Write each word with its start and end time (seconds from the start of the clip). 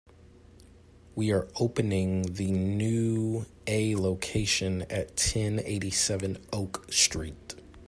We 1.13 1.31
are 1.31 1.47
opening 1.59 2.23
the 2.23 2.47
a 2.49 2.53
new 2.53 3.45
location 3.69 4.81
at 4.89 5.15
ten 5.15 5.59
eighty-seven 5.63 6.43
Oak 6.51 6.91
Street. 6.91 7.53